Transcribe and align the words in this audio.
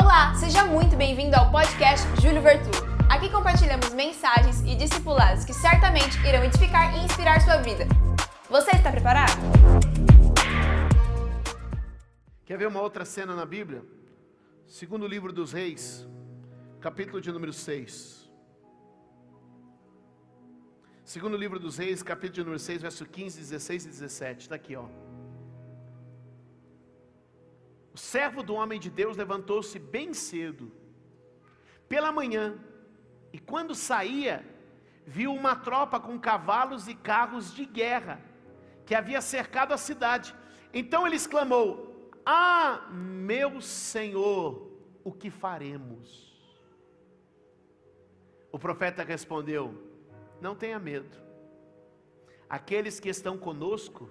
Olá, 0.00 0.32
seja 0.36 0.64
muito 0.64 0.96
bem-vindo 0.96 1.34
ao 1.34 1.50
podcast 1.50 2.06
Júlio 2.22 2.40
Vertu. 2.40 2.70
Aqui 3.10 3.28
compartilhamos 3.32 3.92
mensagens 3.92 4.60
e 4.60 4.76
discipulados 4.76 5.44
que 5.44 5.52
certamente 5.52 6.16
irão 6.24 6.44
edificar 6.44 6.96
e 6.96 7.04
inspirar 7.04 7.40
sua 7.40 7.56
vida. 7.56 7.84
Você 8.48 8.70
está 8.70 8.92
preparado? 8.92 9.32
Quer 12.46 12.56
ver 12.56 12.68
uma 12.68 12.80
outra 12.80 13.04
cena 13.04 13.34
na 13.34 13.44
Bíblia? 13.44 13.82
Segundo 14.68 15.04
livro 15.04 15.32
dos 15.32 15.52
Reis, 15.52 16.06
capítulo 16.80 17.20
de 17.20 17.32
número 17.32 17.52
6. 17.52 18.30
Segundo 21.02 21.36
livro 21.36 21.58
dos 21.58 21.76
Reis, 21.76 22.04
capítulo 22.04 22.34
de 22.34 22.40
número 22.42 22.60
6, 22.60 22.82
verso 22.82 23.04
15, 23.04 23.40
16 23.40 23.84
e 23.84 23.88
17. 23.88 24.40
Está 24.42 24.54
aqui, 24.54 24.76
ó. 24.76 24.84
O 27.98 28.00
servo 28.00 28.44
do 28.44 28.54
homem 28.54 28.78
de 28.78 28.88
Deus 28.88 29.16
levantou-se 29.16 29.76
bem 29.76 30.14
cedo, 30.14 30.70
pela 31.88 32.12
manhã, 32.12 32.56
e 33.32 33.40
quando 33.40 33.74
saía, 33.74 34.46
viu 35.04 35.34
uma 35.34 35.56
tropa 35.56 35.98
com 35.98 36.16
cavalos 36.16 36.86
e 36.86 36.94
carros 36.94 37.52
de 37.52 37.64
guerra, 37.64 38.22
que 38.86 38.94
havia 38.94 39.20
cercado 39.20 39.74
a 39.74 39.76
cidade. 39.76 40.32
Então 40.72 41.04
ele 41.04 41.16
exclamou: 41.16 42.08
Ah, 42.24 42.86
meu 42.92 43.60
senhor, 43.60 44.70
o 45.02 45.10
que 45.10 45.28
faremos? 45.28 46.40
O 48.52 48.60
profeta 48.60 49.02
respondeu: 49.02 49.74
Não 50.40 50.54
tenha 50.54 50.78
medo, 50.78 51.18
aqueles 52.48 53.00
que 53.00 53.08
estão 53.08 53.36
conosco 53.36 54.08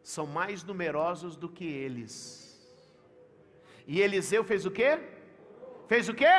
são 0.00 0.28
mais 0.28 0.62
numerosos 0.62 1.36
do 1.36 1.48
que 1.48 1.64
eles. 1.64 2.45
E 3.86 4.00
Eliseu 4.00 4.42
fez 4.44 4.66
o 4.66 4.70
quê? 4.70 4.98
Fez 5.88 6.08
o 6.08 6.14
quê? 6.14 6.34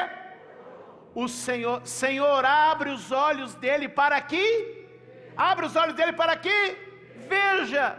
O 1.16 1.28
Senhor, 1.28 1.86
Senhor, 1.86 2.46
abre 2.46 2.90
os 2.90 3.12
olhos 3.12 3.56
dele 3.56 3.88
para 3.88 4.18
aqui. 4.18 4.48
Abre 5.36 5.66
os 5.66 5.76
olhos 5.76 5.96
dele 5.96 6.14
para 6.14 6.34
aqui. 6.34 6.78
Veja. 7.30 7.98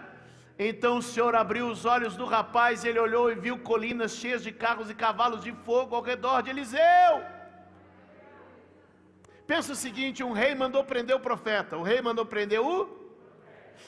Então 0.58 0.98
o 0.98 1.02
Senhor 1.02 1.34
abriu 1.36 1.68
os 1.68 1.84
olhos 1.84 2.16
do 2.16 2.24
rapaz, 2.24 2.84
ele 2.84 2.98
olhou 2.98 3.30
e 3.30 3.36
viu 3.36 3.58
colinas 3.58 4.16
cheias 4.16 4.42
de 4.42 4.50
carros 4.50 4.90
e 4.90 4.94
cavalos 4.94 5.42
de 5.44 5.52
fogo 5.52 5.94
ao 5.94 6.02
redor 6.02 6.42
de 6.42 6.50
Eliseu. 6.50 7.12
Pensa 9.46 9.72
o 9.72 9.76
seguinte: 9.76 10.24
um 10.24 10.32
rei 10.32 10.54
mandou 10.56 10.82
prender 10.82 11.14
o 11.14 11.20
profeta, 11.20 11.76
o 11.76 11.82
rei 11.82 12.02
mandou 12.02 12.26
prender 12.26 12.60
o 12.60 12.97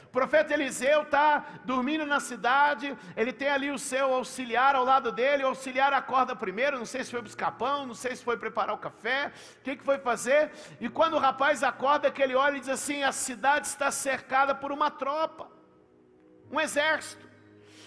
o 0.04 0.08
profeta 0.08 0.54
Eliseu 0.54 1.02
está 1.02 1.44
dormindo 1.64 2.06
na 2.06 2.20
cidade, 2.20 2.96
ele 3.16 3.32
tem 3.32 3.48
ali 3.48 3.70
o 3.70 3.78
seu 3.78 4.12
auxiliar 4.14 4.74
ao 4.74 4.84
lado 4.84 5.12
dele, 5.12 5.44
o 5.44 5.48
auxiliar 5.48 5.92
acorda 5.92 6.34
primeiro, 6.34 6.78
não 6.78 6.84
sei 6.84 7.04
se 7.04 7.10
foi 7.10 7.22
buscar 7.22 7.52
pão, 7.52 7.86
não 7.86 7.94
sei 7.94 8.16
se 8.16 8.24
foi 8.24 8.36
preparar 8.36 8.74
o 8.74 8.78
café, 8.78 9.32
o 9.58 9.62
que, 9.62 9.76
que 9.76 9.84
foi 9.84 9.98
fazer, 9.98 10.50
e 10.80 10.88
quando 10.88 11.14
o 11.14 11.18
rapaz 11.18 11.62
acorda, 11.62 12.10
que 12.10 12.22
ele 12.22 12.34
olha 12.34 12.56
e 12.56 12.60
diz 12.60 12.68
assim: 12.68 13.02
a 13.02 13.12
cidade 13.12 13.66
está 13.66 13.90
cercada 13.90 14.54
por 14.54 14.72
uma 14.72 14.90
tropa, 14.90 15.50
um 16.50 16.60
exército, 16.60 17.28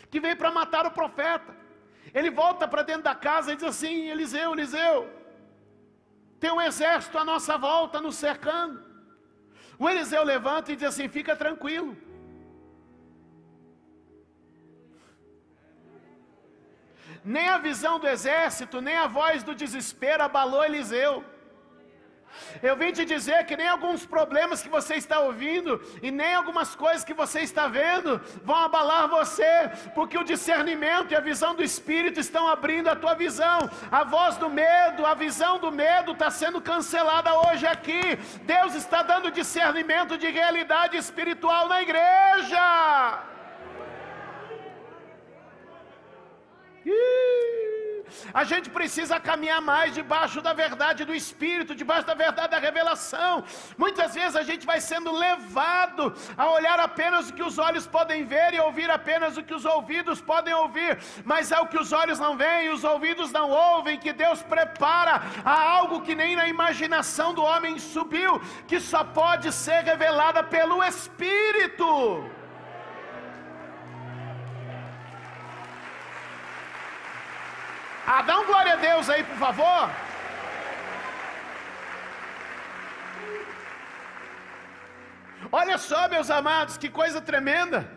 que 0.10 0.20
veio 0.20 0.38
para 0.38 0.52
matar 0.52 0.86
o 0.86 0.92
profeta. 0.92 1.56
Ele 2.14 2.30
volta 2.30 2.68
para 2.68 2.84
dentro 2.84 3.04
da 3.04 3.16
casa 3.16 3.52
e 3.52 3.56
diz 3.56 3.64
assim: 3.64 4.10
Eliseu, 4.10 4.54
Eliseu, 4.54 5.10
tem 6.40 6.52
um 6.52 6.62
exército 6.62 7.18
à 7.18 7.26
nossa 7.26 7.58
volta 7.58 8.00
nos 8.00 8.16
cercando. 8.16 8.93
O 9.78 9.90
Eliseu 9.90 10.24
levanta 10.24 10.72
e 10.72 10.76
diz 10.76 10.88
assim: 10.90 11.08
fica 11.08 11.36
tranquilo. 11.36 11.98
Nem 17.24 17.48
a 17.48 17.58
visão 17.58 18.00
do 18.00 18.08
exército, 18.08 18.82
nem 18.82 18.98
a 18.98 19.08
voz 19.08 19.44
do 19.44 19.56
desespero 19.56 20.24
abalou 20.24 20.64
Eliseu. 20.64 21.24
Eu 22.62 22.76
vim 22.76 22.92
te 22.92 23.06
dizer 23.06 23.46
que 23.46 23.58
nem 23.58 23.68
alguns 23.68 24.06
problemas 24.06 24.62
que 24.62 24.70
você 24.70 24.96
está 24.96 25.20
ouvindo 25.20 25.82
e 26.02 26.12
nem 26.12 26.34
algumas 26.34 26.76
coisas 26.76 27.04
que 27.04 27.14
você 27.14 27.42
está 27.42 27.68
vendo 27.68 28.22
vão 28.44 28.56
abalar 28.56 29.08
você, 29.08 29.72
porque 29.96 30.18
o 30.18 30.24
discernimento 30.24 31.12
e 31.12 31.16
a 31.16 31.20
visão 31.20 31.56
do 31.56 31.64
Espírito 31.64 32.20
estão 32.20 32.48
abrindo 32.48 32.90
a 32.90 32.96
tua 32.96 33.14
visão. 33.14 33.70
A 33.92 34.04
voz 34.04 34.38
do 34.38 34.50
medo, 34.50 35.06
a 35.06 35.14
visão 35.14 35.58
do 35.60 35.72
medo 35.72 36.14
está 36.14 36.30
sendo 36.30 36.62
cancelada 36.62 37.34
hoje 37.48 37.66
aqui. 37.66 38.18
Deus 38.44 38.76
está 38.76 39.02
dando 39.02 39.32
discernimento 39.32 40.18
de 40.18 40.30
realidade 40.30 40.98
espiritual 40.98 41.68
na 41.68 41.82
igreja. 41.82 43.24
A 48.34 48.44
gente 48.44 48.70
precisa 48.70 49.20
caminhar 49.20 49.62
mais 49.62 49.94
debaixo 49.94 50.42
da 50.42 50.54
verdade 50.54 51.06
do 51.06 51.14
Espírito, 51.14 51.76
debaixo 51.76 52.08
da 52.08 52.14
verdade 52.14 52.52
da 52.52 52.60
revelação. 52.60 53.44
Muitas 53.78 54.14
vezes 54.14 54.36
a 54.36 54.44
gente 54.44 54.66
vai 54.66 54.80
sendo 54.82 55.12
levado 55.12 56.14
a 56.38 56.50
olhar 56.50 56.80
apenas 56.80 57.30
o 57.30 57.34
que 57.34 57.44
os 57.44 57.58
olhos 57.58 57.88
podem 57.88 58.26
ver 58.26 58.54
e 58.54 58.60
ouvir 58.60 58.90
apenas 58.90 59.38
o 59.38 59.44
que 59.44 59.54
os 59.54 59.66
ouvidos 59.66 60.22
podem 60.22 60.54
ouvir, 60.54 60.98
mas 61.24 61.52
é 61.52 61.60
o 61.60 61.68
que 61.68 61.80
os 61.80 61.92
olhos 61.92 62.20
não 62.20 62.36
veem 62.36 62.74
os 62.74 62.84
ouvidos 62.84 63.32
não 63.32 63.50
ouvem 63.50 64.00
que 64.00 64.12
Deus 64.12 64.42
prepara 64.42 65.22
a 65.44 65.62
algo 65.78 66.02
que 66.02 66.16
nem 66.16 66.36
na 66.36 66.48
imaginação 66.48 67.34
do 67.34 67.44
homem 67.44 67.80
subiu, 67.80 68.42
que 68.68 68.80
só 68.80 69.04
pode 69.04 69.52
ser 69.52 69.84
revelada 69.84 70.44
pelo 70.44 70.84
Espírito. 70.84 72.30
Ah, 78.06 78.22
dá 78.22 78.40
um 78.40 78.46
glória 78.46 78.74
a 78.74 78.76
Deus 78.76 79.10
aí, 79.10 79.24
por 79.24 79.38
favor. 79.38 79.90
Olha 85.52 85.78
só, 85.78 86.10
meus 86.10 86.30
amados, 86.30 86.78
que 86.78 86.90
coisa 86.90 87.22
tremenda. 87.22 87.90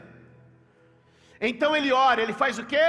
Então 1.41 1.75
ele 1.77 1.93
ora, 1.93 2.23
ele 2.23 2.33
faz 2.33 2.59
o 2.59 2.65
quê? 2.65 2.87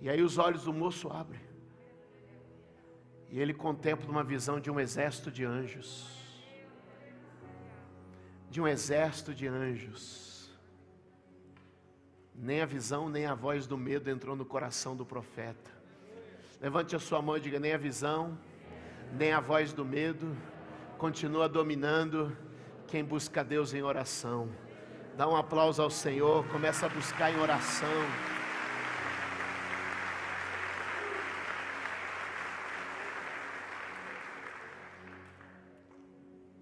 E 0.00 0.10
aí 0.10 0.20
os 0.20 0.36
olhos 0.36 0.64
do 0.64 0.72
moço 0.72 1.08
abrem. 1.10 1.40
E 3.30 3.40
ele 3.40 3.54
contempla 3.54 4.10
uma 4.10 4.22
visão 4.22 4.60
de 4.60 4.70
um 4.70 4.78
exército 4.78 5.30
de 5.30 5.44
anjos. 5.44 5.88
De 8.50 8.60
um 8.60 8.68
exército 8.68 9.32
de 9.34 9.48
anjos 9.48 10.31
nem 12.34 12.60
a 12.60 12.66
visão, 12.66 13.08
nem 13.08 13.26
a 13.26 13.34
voz 13.34 13.66
do 13.66 13.76
medo 13.76 14.10
entrou 14.10 14.34
no 14.34 14.44
coração 14.44 14.96
do 14.96 15.04
profeta. 15.04 15.70
Levante 16.60 16.96
a 16.96 16.98
sua 16.98 17.20
mão 17.20 17.36
e 17.36 17.40
diga: 17.40 17.58
nem 17.58 17.72
a 17.72 17.78
visão, 17.78 18.38
nem 19.12 19.32
a 19.32 19.40
voz 19.40 19.72
do 19.72 19.84
medo 19.84 20.36
continua 20.98 21.48
dominando 21.48 22.36
quem 22.86 23.04
busca 23.04 23.42
Deus 23.42 23.74
em 23.74 23.82
oração. 23.82 24.48
Dá 25.16 25.28
um 25.28 25.36
aplauso 25.36 25.82
ao 25.82 25.90
Senhor, 25.90 26.46
começa 26.48 26.86
a 26.86 26.88
buscar 26.88 27.30
em 27.30 27.38
oração. 27.38 27.88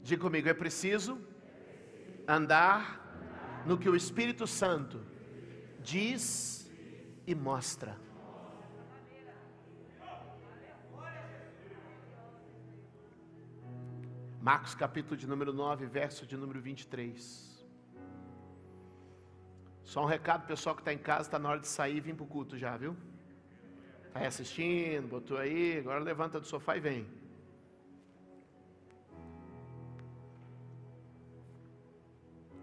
Diga 0.03 0.23
comigo, 0.23 0.49
é 0.49 0.55
preciso 0.55 1.21
andar 2.27 3.63
no 3.65 3.79
que 3.79 3.89
o 3.89 3.95
Espírito 3.95 4.47
Santo 4.47 5.10
diz 5.83 6.71
e 7.27 7.35
mostra. 7.35 7.99
Marcos 14.41 14.75
capítulo 14.75 15.17
de 15.17 15.27
número 15.27 15.53
9, 15.53 15.87
verso 15.87 16.27
de 16.27 16.37
número 16.37 16.61
23. 16.61 17.51
Só 19.85 20.03
um 20.03 20.07
recado, 20.07 20.47
pessoal 20.47 20.75
que 20.75 20.81
está 20.81 20.93
em 20.93 20.99
casa, 20.99 21.23
está 21.23 21.39
na 21.39 21.49
hora 21.51 21.61
de 21.61 21.69
sair 21.69 21.97
e 21.97 22.01
vir 22.01 22.15
para 22.15 22.25
o 22.25 22.27
culto 22.27 22.57
já, 22.57 22.77
viu? 22.77 22.97
Está 24.07 24.21
aí 24.21 24.27
assistindo, 24.27 25.09
botou 25.09 25.37
aí, 25.37 25.79
agora 25.79 25.99
levanta 25.99 26.41
do 26.41 26.47
sofá 26.47 26.77
e 26.77 26.81
vem. 26.81 27.07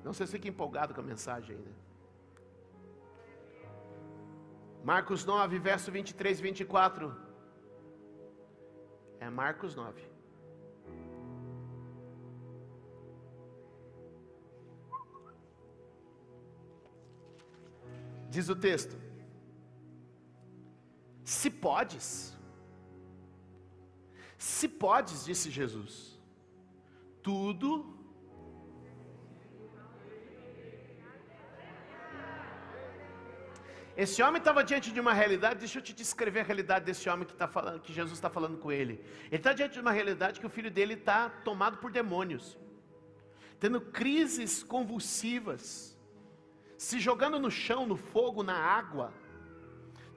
Não 0.03 0.13
sei 0.13 0.25
se 0.25 0.31
fica 0.31 0.47
empolgado 0.47 0.93
com 0.93 1.01
a 1.01 1.03
mensagem 1.03 1.57
ainda. 1.57 1.86
Marcos 4.83 5.25
9, 5.25 5.59
verso 5.59 5.91
23 5.91 6.39
e 6.39 6.41
24. 6.41 7.15
É 9.19 9.29
Marcos 9.29 9.75
9. 9.75 10.01
Diz 18.29 18.49
o 18.49 18.55
texto: 18.55 18.95
Se 21.23 21.49
podes, 21.49 22.37
se 24.37 24.67
podes, 24.67 25.25
disse 25.25 25.49
Jesus, 25.49 26.19
tudo 27.23 27.96
Esse 34.03 34.21
homem 34.21 34.37
estava 34.37 34.63
diante 34.63 34.91
de 34.95 34.99
uma 34.99 35.11
realidade, 35.11 35.57
deixa 35.57 35.79
eu 35.79 35.81
te 35.81 35.91
descrever 35.91 36.41
a 36.41 36.43
realidade 36.43 36.85
desse 36.85 37.09
homem 37.09 37.25
que, 37.25 37.33
tá 37.33 37.47
falando, 37.47 37.79
que 37.81 37.91
Jesus 37.91 38.15
está 38.15 38.29
falando 38.29 38.57
com 38.59 38.71
ele. 38.71 39.03
Ele 39.25 39.37
está 39.37 39.53
diante 39.53 39.73
de 39.73 39.79
uma 39.79 39.91
realidade 39.91 40.39
que 40.39 40.45
o 40.45 40.49
filho 40.57 40.69
dele 40.69 40.93
está 40.93 41.29
tomado 41.49 41.77
por 41.79 41.91
demônios, 41.91 42.55
tendo 43.59 43.81
crises 43.81 44.61
convulsivas, 44.61 45.97
se 46.77 46.99
jogando 46.99 47.39
no 47.39 47.49
chão, 47.49 47.87
no 47.87 47.97
fogo, 47.97 48.43
na 48.43 48.55
água, 48.55 49.11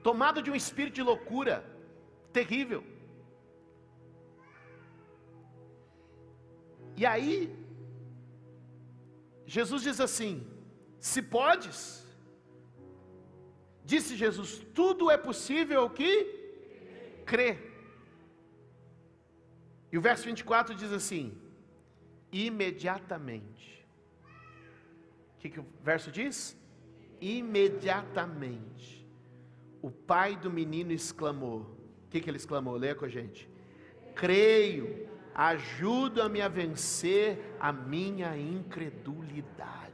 tomado 0.03 0.43
de 0.43 0.51
um 0.51 0.55
espírito 0.55 0.93
de 0.93 1.01
loucura 1.01 1.65
terrível. 2.31 2.83
E 6.95 7.03
aí, 7.03 7.35
Jesus 9.47 9.81
diz 9.81 9.99
assim: 9.99 10.47
se 10.99 11.19
podes, 11.19 12.05
Disse 13.85 14.15
Jesus: 14.15 14.61
tudo 14.73 15.09
é 15.09 15.17
possível 15.17 15.89
que 15.89 16.11
crê. 17.25 17.57
E 19.91 19.97
o 19.97 20.01
verso 20.01 20.25
24 20.25 20.73
diz 20.75 20.91
assim: 20.91 21.37
imediatamente. 22.31 23.85
O 25.35 25.39
que, 25.39 25.49
que 25.49 25.59
o 25.59 25.65
verso 25.83 26.11
diz? 26.11 26.57
Imediatamente. 27.19 29.05
O 29.81 29.89
pai 29.89 30.35
do 30.37 30.49
menino 30.49 30.91
exclamou: 30.91 31.61
O 32.05 32.09
que, 32.09 32.21
que 32.21 32.29
ele 32.29 32.37
exclamou? 32.37 32.77
Leia 32.77 32.95
com 32.95 33.05
a 33.05 33.09
gente. 33.09 33.49
Creio, 34.15 35.09
ajuda-me 35.33 36.41
a 36.41 36.47
vencer 36.47 37.55
a 37.59 37.73
minha 37.73 38.37
incredulidade. 38.37 39.90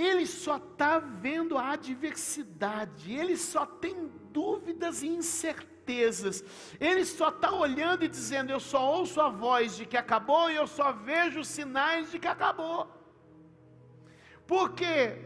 Ele 0.00 0.26
só 0.26 0.56
está 0.56 0.98
vendo 0.98 1.56
a 1.56 1.72
adversidade, 1.72 3.12
ele 3.12 3.36
só 3.36 3.64
tem 3.64 4.08
dúvidas 4.32 5.02
e 5.02 5.08
incertezas, 5.08 6.44
ele 6.78 7.04
só 7.04 7.30
está 7.30 7.52
olhando 7.52 8.04
e 8.04 8.08
dizendo: 8.08 8.50
Eu 8.50 8.60
só 8.60 8.96
ouço 8.96 9.20
a 9.20 9.28
voz 9.28 9.76
de 9.76 9.86
que 9.86 9.96
acabou 9.96 10.50
e 10.50 10.56
eu 10.56 10.66
só 10.66 10.92
vejo 10.92 11.42
sinais 11.42 12.10
de 12.10 12.18
que 12.18 12.28
acabou. 12.28 12.86
Porque 14.46 15.18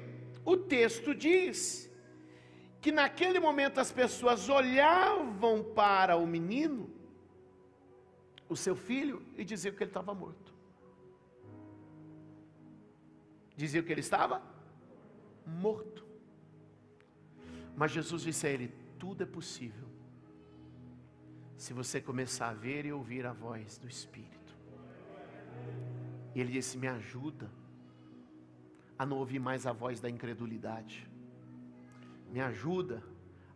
o 0.44 0.56
texto 0.56 1.14
diz 1.14 1.90
que 2.80 2.90
naquele 2.90 3.38
momento 3.38 3.78
as 3.78 3.92
pessoas 3.92 4.48
olhavam 4.48 5.62
para 5.62 6.16
o 6.16 6.26
menino, 6.26 6.90
o 8.48 8.56
seu 8.56 8.74
filho, 8.74 9.24
e 9.36 9.44
diziam 9.44 9.74
que 9.74 9.82
ele 9.82 9.90
estava 9.90 10.14
morto. 10.14 10.52
Diziam 13.54 13.84
que 13.84 13.92
ele 13.92 14.00
estava 14.00 14.51
morto. 15.46 16.04
Mas 17.76 17.90
Jesus 17.90 18.22
disse 18.22 18.46
a 18.46 18.50
ele: 18.50 18.68
tudo 18.98 19.22
é 19.22 19.26
possível, 19.26 19.88
se 21.56 21.72
você 21.72 22.00
começar 22.00 22.48
a 22.48 22.54
ver 22.54 22.86
e 22.86 22.92
ouvir 22.92 23.26
a 23.26 23.32
voz 23.32 23.78
do 23.78 23.88
Espírito. 23.88 24.54
E 26.34 26.40
ele 26.40 26.52
disse: 26.52 26.78
me 26.78 26.86
ajuda 26.86 27.50
a 28.98 29.04
não 29.04 29.18
ouvir 29.18 29.38
mais 29.38 29.66
a 29.66 29.72
voz 29.72 30.00
da 30.00 30.08
incredulidade, 30.08 31.08
me 32.30 32.40
ajuda 32.40 33.02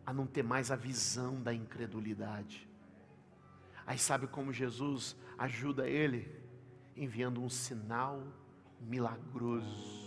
a 0.05 0.13
não 0.13 0.25
ter 0.25 0.43
mais 0.43 0.71
a 0.71 0.75
visão 0.75 1.41
da 1.41 1.53
incredulidade. 1.53 2.67
Aí 3.85 3.97
sabe 3.97 4.27
como 4.27 4.51
Jesus 4.51 5.15
ajuda 5.37 5.87
ele? 5.87 6.29
Enviando 6.95 7.41
um 7.41 7.49
sinal 7.49 8.21
milagroso. 8.81 10.06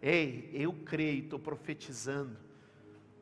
Ei, 0.00 0.50
eu 0.52 0.72
creio, 0.72 1.24
estou 1.24 1.38
profetizando. 1.38 2.36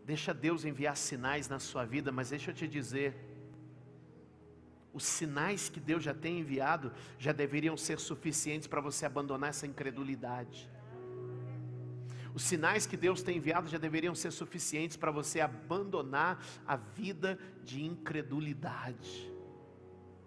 Deixa 0.05 0.35
Deus 0.35 0.65
enviar 0.65 0.97
sinais 0.97 1.49
na 1.49 1.59
sua 1.59 1.85
vida, 1.85 2.13
mas 2.13 2.31
deixa 2.31 2.51
eu 2.51 2.55
te 2.55 2.69
dizer, 2.69 3.15
os 4.93 5.05
sinais 5.05 5.69
que 5.69 5.81
Deus 5.81 6.05
já 6.05 6.15
tem 6.15 6.39
enviado 6.39 6.93
já 7.19 7.33
deveriam 7.33 7.77
ser 7.77 7.99
suficientes 7.99 8.69
para 8.69 8.81
você 8.81 9.05
abandonar 9.05 9.51
essa 9.51 9.67
incredulidade. 9.67 10.71
Os 12.35 12.43
sinais 12.43 12.87
que 12.87 12.97
Deus 12.97 13.23
tem 13.23 13.39
enviado 13.39 13.69
já 13.69 13.79
deveriam 13.79 14.15
ser 14.15 14.31
suficientes 14.31 14.97
para 14.97 15.11
você 15.11 15.41
abandonar 15.41 16.45
a 16.67 16.77
vida 16.77 17.39
de 17.63 17.83
incredulidade 17.83 19.33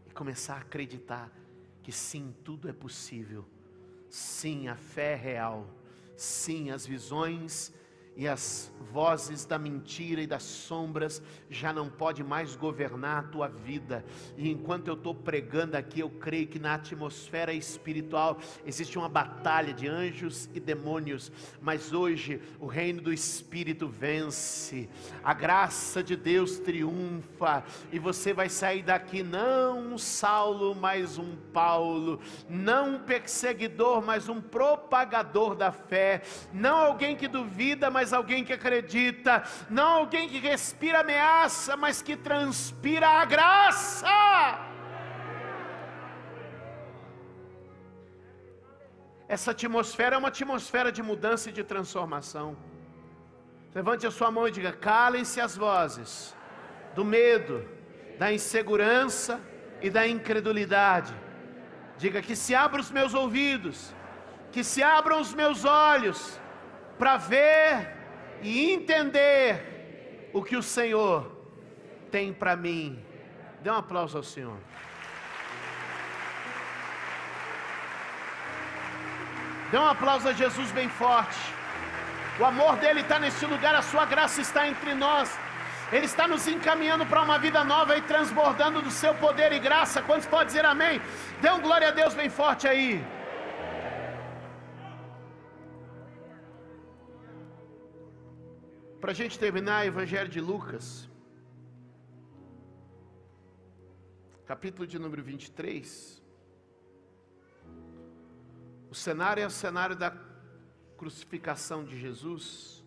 e 0.05 0.11
começar 0.11 0.55
a 0.55 0.61
acreditar 0.61 1.31
que 1.83 1.91
sim, 1.91 2.33
tudo 2.43 2.67
é 2.67 2.73
possível. 2.73 3.45
Sim, 4.09 4.67
a 4.67 4.75
fé 4.75 5.13
é 5.13 5.15
real 5.15 5.69
Sim, 6.17 6.71
as 6.71 6.85
visões 6.85 7.71
e 8.17 8.27
as 8.27 8.73
vozes 8.91 9.45
da 9.45 9.59
mentira 9.59 10.21
e 10.21 10.27
das 10.27 10.41
sombras 10.41 11.21
já 11.51 11.71
não 11.71 11.87
pode 11.87 12.23
mais 12.23 12.55
governar 12.55 13.19
a 13.19 13.27
tua 13.27 13.47
vida. 13.47 14.03
E 14.35 14.49
enquanto 14.49 14.87
eu 14.87 14.95
estou 14.95 15.13
pregando 15.13 15.77
aqui, 15.77 15.99
eu 15.99 16.09
creio 16.09 16.47
que 16.47 16.57
na 16.57 16.73
atmosfera 16.73 17.53
espiritual 17.53 18.39
existe 18.65 18.97
uma 18.97 19.07
batalha 19.07 19.71
de 19.71 19.87
anjos 19.87 20.49
e 20.51 20.59
demônios, 20.59 21.31
mas 21.61 21.93
hoje 21.93 22.41
o 22.59 22.65
reino 22.65 23.01
do 23.01 23.13
Espírito 23.13 23.87
vence, 23.87 24.89
a 25.23 25.33
graça 25.33 26.01
de 26.01 26.15
Deus 26.15 26.57
triunfa, 26.57 27.63
e 27.91 27.99
você 27.99 28.33
vai 28.33 28.49
sair 28.49 28.81
daqui 28.81 29.21
não 29.21 29.93
um 29.93 29.97
Saulo, 29.97 30.73
mas 30.73 31.19
um 31.19 31.35
Paulo, 31.53 32.19
não 32.49 32.95
um 32.95 32.99
perseguidor, 32.99 34.03
mas 34.03 34.27
um 34.27 34.41
propagador 34.41 35.53
da 35.53 35.71
fé, 35.71 36.23
não 36.51 36.77
alguém 36.77 37.15
que 37.15 37.27
duvida, 37.27 37.91
mas 37.91 38.06
mas 38.07 38.13
alguém 38.13 38.41
que 38.47 38.53
acredita, 38.53 39.43
não 39.69 39.89
alguém 40.01 40.29
que 40.29 40.39
respira 40.39 41.01
ameaça, 41.01 41.75
mas 41.75 42.01
que 42.01 42.15
transpira 42.15 43.07
a 43.21 43.25
graça. 43.25 44.07
Essa 49.27 49.51
atmosfera 49.51 50.15
é 50.15 50.19
uma 50.19 50.29
atmosfera 50.29 50.89
de 50.89 51.03
mudança 51.03 51.49
e 51.49 51.51
de 51.57 51.65
transformação. 51.65 52.55
Levante 53.75 54.07
a 54.07 54.11
sua 54.11 54.31
mão 54.31 54.47
e 54.47 54.51
diga: 54.51 54.71
calem-se 54.71 55.41
as 55.41 55.57
vozes 55.57 56.33
do 56.95 57.03
medo, 57.03 57.67
da 58.17 58.31
insegurança 58.31 59.41
e 59.81 59.89
da 59.89 60.07
incredulidade. 60.07 61.13
Diga 61.97 62.21
que 62.21 62.37
se 62.37 62.55
abram 62.55 62.79
os 62.79 62.89
meus 62.89 63.13
ouvidos, 63.13 63.93
que 64.53 64.63
se 64.63 64.81
abram 64.81 65.19
os 65.19 65.33
meus 65.33 65.65
olhos 65.65 66.39
para 66.97 67.17
ver 67.17 67.96
e 68.41 68.71
entender 68.71 70.29
o 70.33 70.43
que 70.43 70.55
o 70.55 70.63
Senhor 70.63 71.31
tem 72.11 72.33
para 72.33 72.55
mim. 72.55 73.03
Dê 73.61 73.69
um 73.71 73.75
aplauso 73.75 74.17
ao 74.17 74.23
Senhor. 74.23 74.57
Dê 79.71 79.77
um 79.77 79.87
aplauso 79.87 80.29
a 80.29 80.33
Jesus 80.33 80.71
bem 80.71 80.87
forte. 80.87 81.37
O 82.39 82.45
amor 82.45 82.77
dele 82.77 83.01
está 83.01 83.19
nesse 83.19 83.45
lugar, 83.45 83.73
a 83.75 83.81
sua 83.81 84.05
graça 84.05 84.39
está 84.41 84.67
entre 84.67 84.93
nós. 84.93 85.37
Ele 85.91 86.05
está 86.05 86.27
nos 86.27 86.47
encaminhando 86.47 87.05
para 87.05 87.21
uma 87.21 87.39
vida 87.39 87.63
nova 87.63 87.97
e 87.97 88.01
transbordando 88.01 88.81
do 88.81 88.91
seu 88.91 89.13
poder 89.15 89.51
e 89.53 89.59
graça. 89.59 90.01
Quantos 90.01 90.27
podem 90.27 90.47
dizer 90.47 90.65
amém? 90.65 91.01
Dê 91.41 91.49
um 91.49 91.61
glória 91.61 91.87
a 91.87 91.91
Deus 91.91 92.13
bem 92.13 92.29
forte 92.29 92.67
aí. 92.67 93.03
Para 98.99 99.11
a 99.11 99.13
gente 99.13 99.37
terminar, 99.37 99.85
Evangelho 99.85 100.27
de 100.27 100.41
Lucas, 100.41 101.07
capítulo 104.43 104.87
de 104.87 104.97
número 104.97 105.21
23. 105.21 106.19
O 108.89 108.95
cenário 108.95 109.43
é 109.43 109.45
o 109.45 109.51
cenário 109.51 109.95
da 109.95 110.09
crucificação 110.97 111.83
de 111.85 111.99
Jesus. 111.99 112.83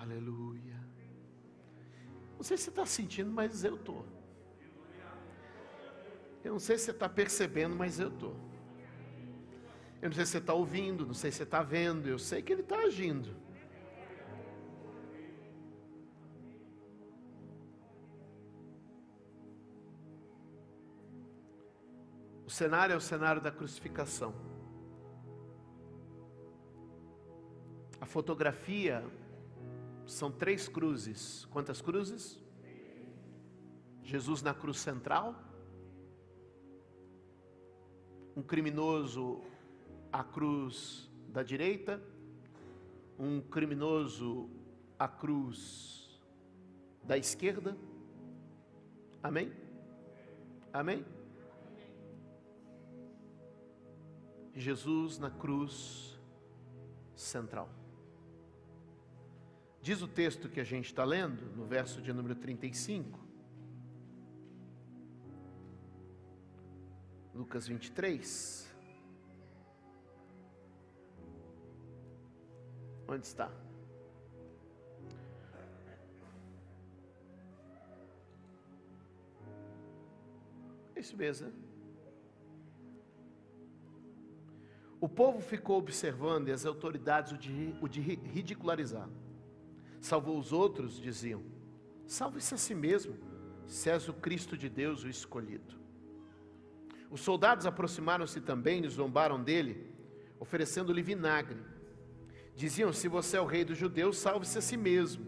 Aleluia. 0.00 0.80
Não 2.36 2.44
sei 2.44 2.56
se 2.56 2.64
você 2.64 2.70
está 2.70 2.86
sentindo, 2.86 3.32
mas 3.32 3.64
eu 3.64 3.74
estou. 3.74 4.06
Eu 6.44 6.52
não 6.52 6.60
sei 6.60 6.78
se 6.78 6.84
você 6.84 6.90
está 6.92 7.08
percebendo, 7.08 7.74
mas 7.74 7.98
eu 7.98 8.08
estou. 8.08 8.36
Eu 10.00 10.10
não 10.10 10.14
sei 10.14 10.24
se 10.24 10.32
você 10.32 10.38
está 10.38 10.54
ouvindo, 10.54 11.06
não 11.06 11.14
sei 11.14 11.30
se 11.30 11.38
você 11.38 11.42
está 11.42 11.62
vendo, 11.62 12.08
eu 12.08 12.18
sei 12.18 12.40
que 12.40 12.52
Ele 12.52 12.62
está 12.62 12.76
agindo. 12.76 13.34
O 22.46 22.50
cenário 22.50 22.94
é 22.94 22.96
o 22.96 23.00
cenário 23.00 23.42
da 23.42 23.50
crucificação. 23.50 24.34
A 28.00 28.06
fotografia 28.06 29.04
são 30.06 30.30
três 30.30 30.68
cruzes. 30.68 31.44
Quantas 31.46 31.82
cruzes? 31.82 32.40
Jesus 34.02 34.40
na 34.40 34.54
cruz 34.54 34.78
central 34.78 35.34
um 38.34 38.42
criminoso 38.42 39.42
à 40.12 40.24
cruz 40.24 41.10
da 41.28 41.42
direita, 41.42 42.02
um 43.18 43.40
criminoso 43.40 44.48
à 44.98 45.08
cruz 45.08 46.20
da 47.04 47.16
esquerda. 47.16 47.76
Amém? 49.22 49.52
Amém? 50.72 51.04
Jesus 54.54 55.18
na 55.18 55.30
cruz 55.30 56.18
central. 57.14 57.68
Diz 59.80 60.02
o 60.02 60.08
texto 60.08 60.48
que 60.48 60.60
a 60.60 60.64
gente 60.64 60.86
está 60.86 61.04
lendo, 61.04 61.46
no 61.56 61.64
verso 61.64 62.02
de 62.02 62.12
número 62.12 62.34
35, 62.34 63.18
Lucas 67.34 67.68
23. 67.68 68.67
Onde 73.08 73.26
está? 73.26 73.50
Isso 80.94 81.16
mesmo, 81.16 81.46
né? 81.46 81.52
O 85.00 85.08
povo 85.08 85.40
ficou 85.40 85.78
observando 85.78 86.48
e 86.48 86.52
as 86.52 86.66
autoridades 86.66 87.32
o 87.32 87.38
de, 87.38 87.74
o 87.80 87.88
de 87.88 88.00
ridicularizar. 88.00 89.08
Salvou 90.00 90.36
os 90.38 90.52
outros, 90.52 91.00
diziam: 91.00 91.42
Salve-se 92.06 92.54
a 92.54 92.58
si 92.58 92.74
mesmo, 92.74 93.16
se 93.66 93.88
és 93.88 94.08
o 94.08 94.12
Cristo 94.12 94.56
de 94.56 94.68
Deus, 94.68 95.04
o 95.04 95.08
escolhido. 95.08 95.78
Os 97.10 97.20
soldados 97.20 97.64
aproximaram-se 97.64 98.40
também 98.40 98.84
e 98.84 98.88
zombaram 98.88 99.42
dele, 99.42 99.94
oferecendo-lhe 100.38 101.00
vinagre. 101.00 101.77
Diziam: 102.58 102.92
Se 102.92 103.06
você 103.06 103.36
é 103.36 103.40
o 103.40 103.44
rei 103.44 103.64
dos 103.64 103.78
judeus, 103.78 104.18
salve-se 104.18 104.58
a 104.58 104.60
si 104.60 104.76
mesmo. 104.76 105.24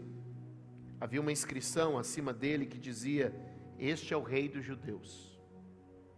Havia 0.99 1.21
uma 1.21 1.31
inscrição 1.31 1.97
acima 1.97 2.33
dele 2.33 2.65
que 2.65 2.77
dizia: 2.77 3.33
Este 3.79 4.13
é 4.13 4.17
o 4.17 4.21
rei 4.21 4.49
dos 4.49 4.65
judeus. 4.65 5.39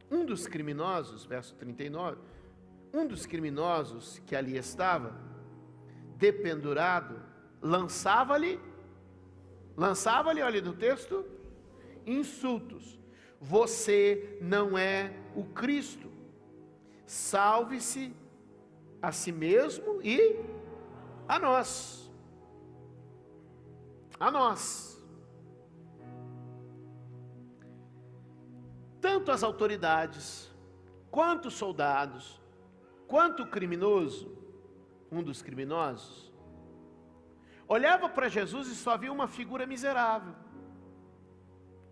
Um 0.09 0.25
dos 0.25 0.47
criminosos, 0.47 1.23
verso 1.23 1.53
39, 1.53 2.17
um 2.91 3.05
dos 3.05 3.27
criminosos 3.27 4.23
que 4.25 4.35
ali 4.35 4.57
estava, 4.57 5.15
dependurado, 6.17 7.21
lançava-lhe, 7.61 8.59
lançava-lhe, 9.77 10.41
olha 10.41 10.63
no 10.63 10.73
texto, 10.73 11.23
insultos. 12.07 12.99
Você 13.39 14.39
não 14.41 14.75
é 14.75 15.13
o 15.35 15.43
Cristo. 15.43 16.09
Salve-se 17.05 18.11
a 18.99 19.11
si 19.11 19.31
mesmo 19.31 20.01
e 20.01 20.62
a 21.27 21.39
nós. 21.39 22.11
A 24.19 24.31
nós. 24.31 24.93
Tanto 29.01 29.31
as 29.31 29.43
autoridades, 29.43 30.49
quanto 31.11 31.47
os 31.47 31.53
soldados, 31.55 32.41
quanto 33.07 33.43
o 33.43 33.47
criminoso, 33.47 34.35
um 35.11 35.21
dos 35.21 35.41
criminosos, 35.41 36.33
olhava 37.67 38.07
para 38.07 38.29
Jesus 38.29 38.67
e 38.69 38.75
só 38.75 38.97
via 38.97 39.11
uma 39.11 39.27
figura 39.27 39.65
miserável, 39.65 40.33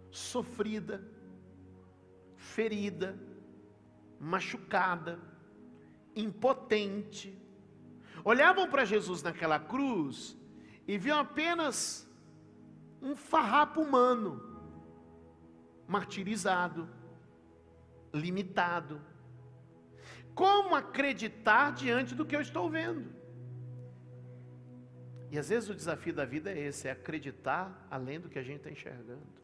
sofrida, 0.09 1.03
ferida, 2.35 3.19
machucada, 4.19 5.19
impotente. 6.15 7.38
Olhavam 8.23 8.69
para 8.69 8.85
Jesus 8.85 9.23
naquela 9.23 9.59
cruz 9.59 10.37
e 10.87 10.97
viam 10.97 11.19
apenas 11.19 12.07
um 13.01 13.15
farrapo 13.15 13.81
humano, 13.81 14.41
martirizado, 15.87 16.87
limitado. 18.13 19.01
Como 20.35 20.75
acreditar 20.75 21.71
diante 21.71 22.13
do 22.13 22.25
que 22.25 22.35
eu 22.35 22.41
estou 22.41 22.69
vendo? 22.69 23.11
E 25.31 25.39
às 25.39 25.49
vezes 25.49 25.69
o 25.69 25.75
desafio 25.75 26.13
da 26.13 26.25
vida 26.25 26.51
é 26.51 26.59
esse: 26.59 26.87
é 26.87 26.91
acreditar 26.91 27.87
além 27.89 28.19
do 28.19 28.29
que 28.29 28.37
a 28.37 28.43
gente 28.43 28.57
está 28.57 28.69
enxergando. 28.69 29.41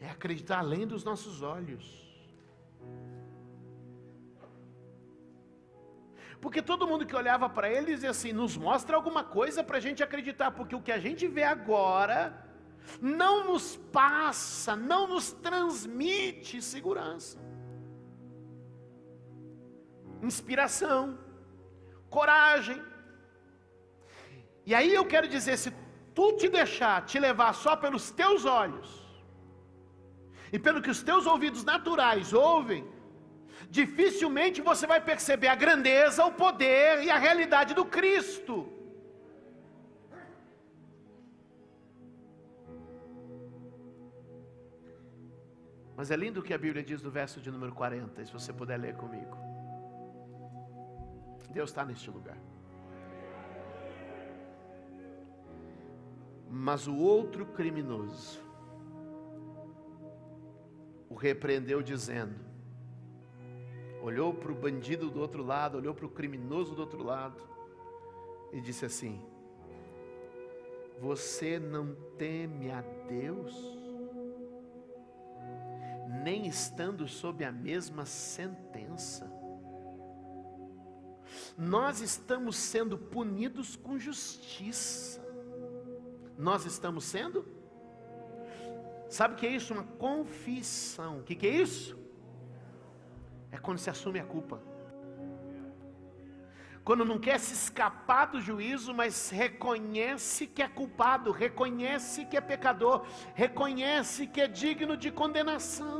É 0.00 0.10
acreditar 0.10 0.58
além 0.58 0.86
dos 0.86 1.02
nossos 1.02 1.42
olhos. 1.42 2.03
Porque 6.40 6.60
todo 6.62 6.86
mundo 6.86 7.06
que 7.06 7.16
olhava 7.16 7.48
para 7.48 7.70
ele 7.70 7.94
dizia 7.94 8.10
assim: 8.10 8.32
nos 8.32 8.56
mostra 8.56 8.96
alguma 8.96 9.24
coisa 9.24 9.62
para 9.62 9.78
a 9.78 9.80
gente 9.80 10.02
acreditar, 10.02 10.50
porque 10.50 10.74
o 10.74 10.82
que 10.82 10.92
a 10.92 10.98
gente 10.98 11.26
vê 11.26 11.42
agora 11.42 12.18
não 13.00 13.46
nos 13.46 13.76
passa, 13.76 14.76
não 14.76 15.06
nos 15.06 15.32
transmite 15.32 16.60
segurança, 16.60 17.38
inspiração, 20.22 21.18
coragem. 22.10 22.82
E 24.66 24.74
aí 24.74 24.92
eu 24.94 25.04
quero 25.04 25.28
dizer: 25.28 25.56
se 25.56 25.72
tu 26.14 26.32
te 26.36 26.48
deixar 26.48 27.04
te 27.04 27.18
levar 27.18 27.52
só 27.54 27.74
pelos 27.76 28.10
teus 28.10 28.44
olhos, 28.44 29.04
e 30.54 30.58
pelo 30.58 30.80
que 30.80 30.90
os 30.90 31.02
teus 31.02 31.26
ouvidos 31.26 31.64
naturais 31.64 32.32
ouvem, 32.32 32.86
dificilmente 33.70 34.60
você 34.60 34.86
vai 34.86 35.00
perceber 35.00 35.48
a 35.48 35.54
grandeza, 35.54 36.24
o 36.24 36.32
poder 36.32 37.02
e 37.02 37.10
a 37.10 37.18
realidade 37.18 37.74
do 37.74 37.84
Cristo. 37.84 38.70
Mas 45.96 46.10
é 46.10 46.16
lindo 46.16 46.40
o 46.40 46.42
que 46.42 46.52
a 46.52 46.58
Bíblia 46.58 46.82
diz 46.82 47.02
no 47.02 47.10
verso 47.10 47.40
de 47.40 47.50
número 47.50 47.72
40, 47.72 48.24
se 48.24 48.32
você 48.32 48.52
puder 48.52 48.78
ler 48.78 48.96
comigo. 48.96 49.36
Deus 51.50 51.70
está 51.70 51.84
neste 51.84 52.10
lugar. 52.10 52.36
Mas 56.50 56.86
o 56.86 56.96
outro 56.96 57.46
criminoso 57.46 58.44
o 61.08 61.14
repreendeu, 61.14 61.80
dizendo: 61.80 62.34
olhou 64.04 64.34
para 64.34 64.52
o 64.52 64.54
bandido 64.54 65.08
do 65.08 65.18
outro 65.18 65.42
lado, 65.42 65.78
olhou 65.78 65.94
para 65.94 66.04
o 66.04 66.10
criminoso 66.10 66.74
do 66.74 66.80
outro 66.82 67.02
lado 67.02 67.42
e 68.52 68.60
disse 68.60 68.84
assim: 68.84 69.18
Você 71.00 71.58
não 71.58 71.96
teme 72.18 72.70
a 72.70 72.82
Deus? 73.08 73.54
Nem 76.22 76.46
estando 76.46 77.08
sob 77.08 77.42
a 77.44 77.50
mesma 77.50 78.04
sentença. 78.04 79.32
Nós 81.56 82.00
estamos 82.00 82.56
sendo 82.56 82.98
punidos 82.98 83.74
com 83.74 83.98
justiça. 83.98 85.24
Nós 86.36 86.66
estamos 86.66 87.04
sendo 87.04 87.54
Sabe 89.08 89.34
o 89.34 89.36
que 89.36 89.46
é 89.46 89.50
isso? 89.50 89.72
Uma 89.72 89.84
confissão. 89.84 91.20
O 91.20 91.22
que, 91.22 91.46
é 91.46 91.62
isso? 91.62 92.03
É 93.54 93.58
quando 93.64 93.78
se 93.78 93.90
assume 93.94 94.18
a 94.18 94.24
culpa. 94.34 94.56
Quando 96.86 97.04
não 97.10 97.18
quer 97.26 97.38
se 97.38 97.54
escapar 97.54 98.24
do 98.32 98.40
juízo, 98.46 98.92
mas 99.00 99.30
reconhece 99.30 100.46
que 100.54 100.62
é 100.66 100.68
culpado, 100.68 101.30
reconhece 101.30 102.26
que 102.26 102.36
é 102.36 102.42
pecador, 102.52 103.06
reconhece 103.34 104.26
que 104.26 104.40
é 104.46 104.48
digno 104.62 104.96
de 104.96 105.10
condenação. 105.20 105.98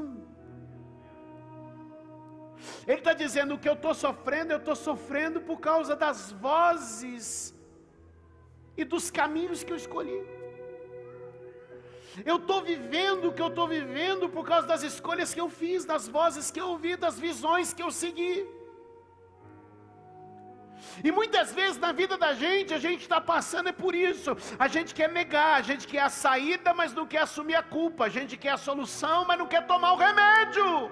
Ele 2.88 2.99
está 2.99 3.14
dizendo: 3.14 3.54
o 3.54 3.58
que 3.58 3.68
eu 3.68 3.78
estou 3.80 3.94
sofrendo, 3.94 4.52
eu 4.52 4.58
estou 4.58 4.76
sofrendo 4.88 5.40
por 5.40 5.58
causa 5.70 5.94
das 6.04 6.32
vozes 6.32 7.54
e 8.76 8.84
dos 8.84 9.11
caminhos 9.20 9.62
que 9.64 9.73
eu 9.73 9.76
escolhi. 9.84 10.20
Eu 12.25 12.37
estou 12.37 12.62
vivendo 12.62 13.28
o 13.28 13.33
que 13.33 13.42
eu 13.42 13.49
estou 13.49 13.66
vivendo 13.66 14.28
por 14.28 14.44
causa 14.47 14.66
das 14.66 14.83
escolhas 14.83 15.35
que 15.35 15.40
eu 15.40 15.49
fiz, 15.49 15.85
das 15.85 16.06
vozes 16.09 16.50
que 16.50 16.61
eu 16.61 16.68
ouvi, 16.68 16.94
das 16.97 17.18
visões 17.18 17.73
que 17.73 17.83
eu 17.83 17.90
segui. 17.90 18.47
E 21.02 21.11
muitas 21.11 21.52
vezes 21.52 21.78
na 21.78 21.90
vida 21.92 22.16
da 22.16 22.35
gente, 22.35 22.73
a 22.73 22.78
gente 22.78 23.02
está 23.02 23.21
passando 23.21 23.68
é 23.68 23.73
por 23.73 23.94
isso. 23.94 24.37
A 24.59 24.68
gente 24.68 24.94
quer 24.94 25.11
negar, 25.11 25.54
a 25.56 25.62
gente 25.62 25.88
quer 25.88 26.02
a 26.02 26.09
saída, 26.09 26.73
mas 26.73 26.92
não 26.92 27.06
quer 27.06 27.23
assumir 27.23 27.56
a 27.56 27.62
culpa. 27.62 28.04
A 28.04 28.09
gente 28.09 28.37
quer 28.37 28.50
a 28.50 28.56
solução, 28.56 29.25
mas 29.25 29.38
não 29.38 29.47
quer 29.47 29.66
tomar 29.66 29.92
o 29.92 29.97
remédio. 29.97 30.90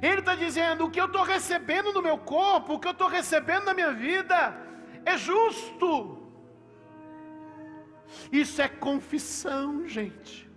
Ele 0.00 0.20
está 0.20 0.36
dizendo: 0.36 0.84
o 0.84 0.90
que 0.90 1.00
eu 1.00 1.06
estou 1.06 1.22
recebendo 1.22 1.92
no 1.92 2.02
meu 2.02 2.18
corpo, 2.18 2.74
o 2.74 2.78
que 2.78 2.86
eu 2.86 2.92
estou 2.92 3.08
recebendo 3.08 3.64
na 3.64 3.74
minha 3.74 3.92
vida, 3.92 4.56
é 5.04 5.16
justo. 5.16 6.17
Isso 8.32 8.60
é 8.60 8.68
confissão, 8.68 9.86
gente. 9.86 10.48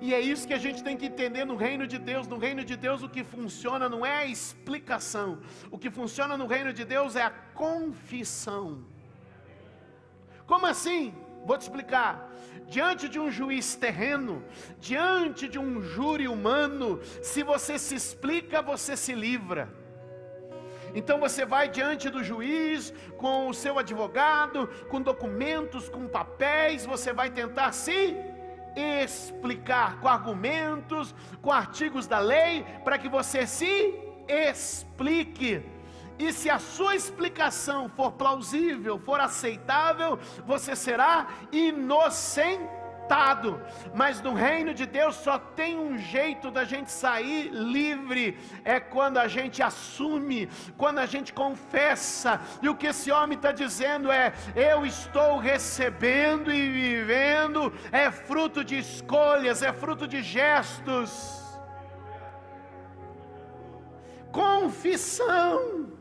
E 0.00 0.12
é 0.12 0.20
isso 0.20 0.46
que 0.46 0.54
a 0.54 0.58
gente 0.58 0.82
tem 0.82 0.96
que 0.96 1.06
entender 1.06 1.44
no 1.44 1.56
reino 1.56 1.86
de 1.86 1.98
Deus. 1.98 2.26
No 2.26 2.38
reino 2.38 2.64
de 2.64 2.76
Deus, 2.76 3.02
o 3.02 3.08
que 3.08 3.22
funciona 3.22 3.88
não 3.88 4.04
é 4.04 4.18
a 4.18 4.26
explicação, 4.26 5.40
o 5.70 5.78
que 5.78 5.90
funciona 5.90 6.36
no 6.36 6.46
reino 6.46 6.72
de 6.72 6.84
Deus 6.84 7.14
é 7.14 7.22
a 7.22 7.30
confissão. 7.30 8.84
Como 10.46 10.66
assim? 10.66 11.14
Vou 11.44 11.56
te 11.56 11.62
explicar. 11.62 12.32
Diante 12.68 13.08
de 13.08 13.20
um 13.20 13.30
juiz 13.30 13.76
terreno, 13.76 14.42
diante 14.80 15.46
de 15.46 15.58
um 15.58 15.80
júri 15.80 16.26
humano, 16.26 17.00
se 17.22 17.44
você 17.44 17.78
se 17.78 17.94
explica, 17.94 18.60
você 18.60 18.96
se 18.96 19.14
livra. 19.14 19.85
Então 20.96 21.20
você 21.20 21.44
vai 21.44 21.68
diante 21.68 22.08
do 22.08 22.24
juiz, 22.24 22.92
com 23.18 23.48
o 23.48 23.54
seu 23.54 23.78
advogado, 23.78 24.66
com 24.88 24.98
documentos, 25.00 25.90
com 25.90 26.08
papéis, 26.08 26.86
você 26.86 27.12
vai 27.12 27.28
tentar 27.28 27.70
se 27.72 28.16
explicar 28.74 30.00
com 30.00 30.08
argumentos, 30.08 31.14
com 31.42 31.52
artigos 31.52 32.06
da 32.06 32.18
lei, 32.18 32.64
para 32.82 32.96
que 32.96 33.10
você 33.10 33.46
se 33.46 33.94
explique. 34.26 35.62
E 36.18 36.32
se 36.32 36.48
a 36.48 36.58
sua 36.58 36.96
explicação 36.96 37.90
for 37.90 38.12
plausível, 38.12 38.98
for 38.98 39.20
aceitável, 39.20 40.18
você 40.46 40.74
será 40.74 41.26
inocentado. 43.06 43.60
Mas 43.94 44.20
no 44.20 44.34
reino 44.34 44.74
de 44.74 44.84
Deus 44.84 45.14
só 45.16 45.38
tem 45.38 45.78
um 45.78 45.96
jeito 45.98 46.50
da 46.50 46.64
gente 46.64 46.90
sair 46.90 47.48
livre: 47.50 48.38
é 48.64 48.78
quando 48.80 49.18
a 49.18 49.28
gente 49.28 49.62
assume, 49.62 50.48
quando 50.76 50.98
a 50.98 51.06
gente 51.06 51.32
confessa. 51.32 52.40
E 52.60 52.68
o 52.68 52.74
que 52.74 52.88
esse 52.88 53.10
homem 53.10 53.36
está 53.36 53.52
dizendo 53.52 54.10
é: 54.10 54.32
eu 54.54 54.84
estou 54.84 55.38
recebendo 55.38 56.52
e 56.52 56.70
vivendo, 56.70 57.72
é 57.92 58.10
fruto 58.10 58.64
de 58.64 58.78
escolhas, 58.78 59.62
é 59.62 59.72
fruto 59.72 60.06
de 60.06 60.22
gestos. 60.22 61.42
Confissão. 64.32 65.95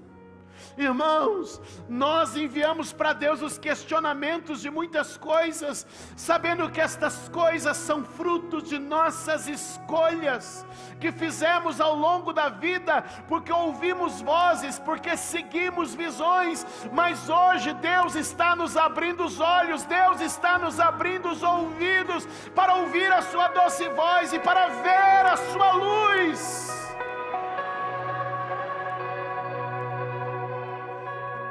Irmãos, 0.78 1.62
nós 1.88 2.36
enviamos 2.36 2.92
para 2.92 3.14
Deus 3.14 3.42
os 3.42 3.58
questionamentos 3.58 4.62
de 4.62 4.70
muitas 4.70 5.16
coisas, 5.16 5.88
sabendo 6.18 6.70
que 6.70 6.82
estas 6.82 7.30
coisas 7.30 7.78
são 7.78 8.04
frutos 8.04 8.64
de 8.64 8.78
nossas 8.78 9.48
escolhas 9.48 10.66
que 11.00 11.14
fizemos 11.14 11.80
ao 11.80 11.96
longo 11.96 12.34
da 12.34 12.50
vida, 12.50 13.04
porque 13.28 13.52
ouvimos 13.52 14.22
vozes, 14.22 14.78
porque 14.80 15.16
seguimos 15.16 15.96
visões, 15.96 16.66
mas 16.92 17.30
hoje 17.30 17.74
Deus 17.76 18.16
está 18.16 18.54
nos 18.54 18.76
abrindo 18.76 19.24
os 19.24 19.40
olhos, 19.40 19.84
Deus 19.86 20.20
está 20.20 20.60
nos 20.60 20.80
abrindo 20.80 21.30
os 21.30 21.42
ouvidos 21.42 22.26
para 22.54 22.76
ouvir 22.76 23.12
a 23.14 23.22
Sua 23.22 23.48
doce 23.48 23.88
voz 23.90 24.34
e 24.34 24.40
para 24.40 24.68
ver 24.68 25.26
a 25.26 25.38
Sua 25.38 25.72
luz. 25.72 26.95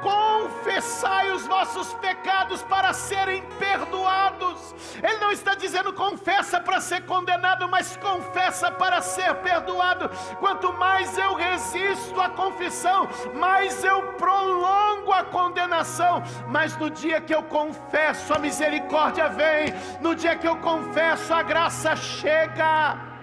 Confessai 0.05 1.31
os 1.31 1.47
vossos 1.47 1.91
pecados 1.95 2.61
para 2.61 2.93
serem 2.93 3.41
perdoados. 3.57 4.75
Ele 5.01 5.17
não 5.17 5.31
está 5.31 5.55
dizendo 5.55 5.91
confessa 5.91 6.59
para 6.59 6.79
ser 6.79 7.05
condenado, 7.05 7.67
mas 7.67 7.97
confessa 7.97 8.71
para 8.71 9.01
ser 9.01 9.33
perdoado. 9.35 10.09
Quanto 10.39 10.71
mais 10.73 11.17
eu 11.17 11.33
resisto 11.33 12.21
à 12.21 12.29
confissão, 12.29 13.09
mais 13.33 13.83
eu 13.83 14.13
prolongo 14.13 15.11
a 15.11 15.23
condenação. 15.23 16.21
Mas 16.47 16.77
no 16.77 16.91
dia 16.91 17.19
que 17.19 17.33
eu 17.33 17.41
confesso, 17.41 18.31
a 18.31 18.37
misericórdia 18.37 19.27
vem. 19.29 19.73
No 20.01 20.13
dia 20.13 20.35
que 20.35 20.47
eu 20.47 20.57
confesso, 20.57 21.33
a 21.33 21.41
graça 21.41 21.95
chega. 21.95 23.14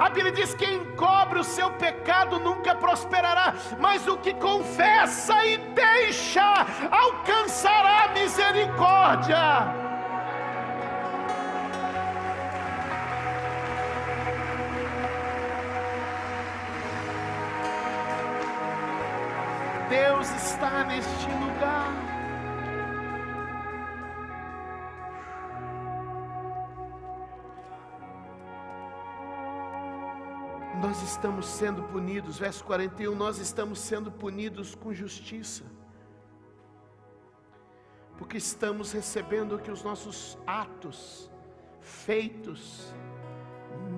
A 0.00 0.08
Bíblia 0.08 0.32
diz: 0.32 0.54
quem 0.54 0.76
encobre 0.76 1.38
o 1.38 1.44
seu 1.44 1.70
pecado 1.72 2.38
nunca 2.38 2.74
prosperará, 2.74 3.52
mas 3.78 4.08
o 4.08 4.16
que 4.16 4.32
confessa 4.32 5.44
e 5.44 5.58
deixa 5.58 6.66
alcançará 6.90 8.10
misericórdia. 8.14 9.36
Deus 19.90 20.30
está 20.30 20.84
neste 20.84 21.26
lugar. 21.26 21.49
Nós 30.80 31.02
estamos 31.02 31.44
sendo 31.46 31.82
punidos, 31.82 32.38
verso 32.38 32.64
41, 32.64 33.14
nós 33.14 33.36
estamos 33.38 33.78
sendo 33.78 34.10
punidos 34.10 34.74
com 34.74 34.94
justiça, 34.94 35.62
porque 38.16 38.38
estamos 38.38 38.90
recebendo 38.90 39.56
o 39.56 39.58
que 39.58 39.70
os 39.70 39.82
nossos 39.82 40.38
atos, 40.46 41.30
feitos, 41.80 42.94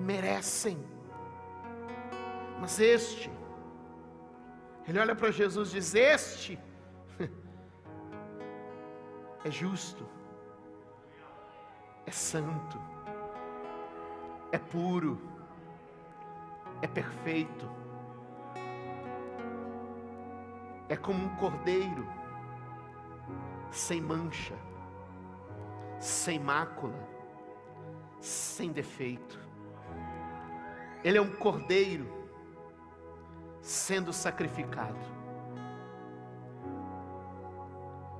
merecem, 0.03 0.77
mas 2.59 2.77
este, 2.81 3.31
ele 4.85 4.99
olha 4.99 5.15
para 5.15 5.31
Jesus 5.31 5.69
e 5.69 5.75
diz: 5.75 5.95
Este 5.95 6.59
é 9.45 9.49
justo, 9.49 10.05
é 12.05 12.11
santo, 12.11 12.77
é 14.51 14.57
puro 14.57 15.32
é 16.83 16.87
perfeito, 16.87 17.65
é 20.89 20.97
como 20.97 21.23
um 21.23 21.35
cordeiro, 21.37 22.05
sem 23.71 24.01
mancha, 24.01 24.53
sem 25.97 26.37
mácula, 26.37 26.99
sem 28.19 28.73
defeito. 28.73 29.39
Ele 31.05 31.17
é 31.17 31.21
um 31.21 31.31
cordeiro 31.31 32.05
sendo 33.61 34.11
sacrificado. 34.11 34.99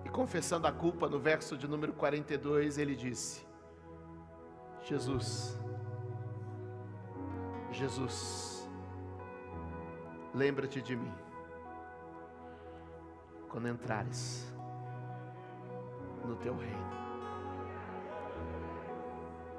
E 0.05 0.09
confessando 0.09 0.67
a 0.67 0.71
culpa, 0.71 1.09
no 1.09 1.19
verso 1.19 1.57
de 1.57 1.67
número 1.67 1.91
42, 1.91 2.77
ele 2.77 2.95
disse: 2.95 3.45
Jesus, 4.83 5.59
Jesus, 7.73 8.52
lembra-te 10.33 10.81
de 10.81 10.95
mim 10.95 11.13
quando 13.49 13.67
entrares 13.67 14.51
no 16.25 16.35
teu 16.37 16.55
reino. 16.57 16.93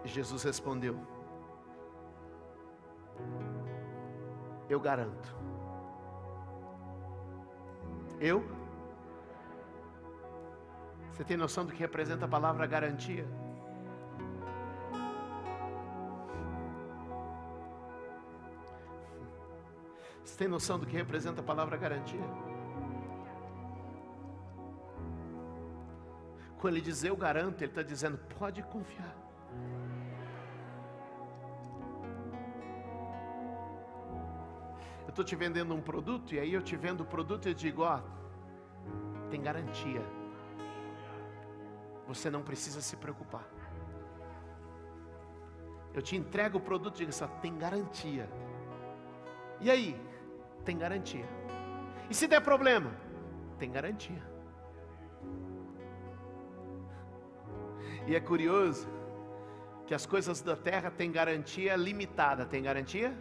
Jesus 0.04 0.42
respondeu: 0.42 0.98
Eu 4.68 4.80
garanto. 4.80 5.34
Eu? 8.20 8.44
Você 11.10 11.22
tem 11.22 11.36
noção 11.36 11.64
do 11.64 11.72
que 11.72 11.78
representa 11.78 12.24
a 12.24 12.28
palavra 12.28 12.66
garantia? 12.66 13.26
Você 20.24 20.38
tem 20.38 20.48
noção 20.48 20.78
do 20.78 20.86
que 20.86 20.96
representa 20.96 21.40
a 21.40 21.44
palavra 21.44 21.76
garantia? 21.76 22.24
Quando 26.58 26.76
ele 26.76 26.80
diz 26.80 27.04
eu 27.04 27.14
garanto, 27.14 27.60
ele 27.60 27.70
está 27.70 27.82
dizendo 27.82 28.16
pode 28.38 28.62
confiar. 28.62 29.14
Eu 35.02 35.10
estou 35.10 35.22
te 35.22 35.36
vendendo 35.36 35.74
um 35.74 35.82
produto 35.82 36.34
e 36.34 36.38
aí 36.38 36.54
eu 36.54 36.62
te 36.62 36.74
vendo 36.74 37.02
o 37.02 37.04
produto 37.04 37.48
e 37.48 37.54
digo, 37.54 37.82
ó, 37.82 38.00
tem 39.30 39.42
garantia. 39.42 40.02
Você 42.08 42.30
não 42.30 42.42
precisa 42.42 42.80
se 42.80 42.96
preocupar. 42.96 43.46
Eu 45.92 46.00
te 46.00 46.16
entrego 46.16 46.56
o 46.58 46.60
produto 46.60 46.96
e 46.96 46.98
digo 47.00 47.12
só, 47.12 47.28
tem 47.28 47.56
garantia. 47.56 48.28
E 49.60 49.70
aí? 49.70 50.13
Tem 50.64 50.76
garantia. 50.76 51.26
E 52.10 52.14
se 52.14 52.26
der 52.26 52.40
problema, 52.40 52.90
tem 53.58 53.70
garantia. 53.70 54.22
E 58.06 58.14
é 58.14 58.20
curioso 58.20 58.88
que 59.86 59.94
as 59.94 60.06
coisas 60.06 60.40
da 60.40 60.56
terra 60.56 60.90
têm 60.90 61.10
garantia 61.10 61.76
limitada. 61.76 62.44
Tem 62.44 62.62
garantia? 62.62 63.14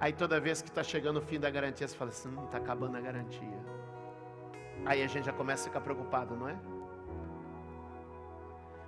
Aí 0.00 0.12
toda 0.12 0.40
vez 0.40 0.60
que 0.60 0.68
está 0.68 0.82
chegando 0.82 1.18
o 1.18 1.22
fim 1.22 1.40
da 1.40 1.50
garantia, 1.50 1.86
você 1.86 1.96
fala 1.96 2.10
assim: 2.10 2.28
está 2.44 2.58
hum, 2.58 2.62
acabando 2.62 2.96
a 2.96 3.00
garantia. 3.00 3.64
Aí 4.84 5.02
a 5.02 5.06
gente 5.06 5.24
já 5.24 5.32
começa 5.32 5.62
a 5.62 5.66
ficar 5.66 5.80
preocupado, 5.80 6.36
não 6.36 6.48
é? 6.48 6.56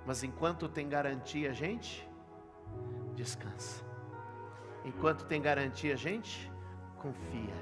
Mas 0.05 0.23
enquanto 0.23 0.69
tem 0.69 0.87
garantia, 0.87 1.53
gente 1.53 2.07
descansa. 3.15 3.83
Enquanto 4.85 5.25
tem 5.25 5.41
garantia, 5.41 5.97
gente 5.97 6.51
confia. 6.97 7.53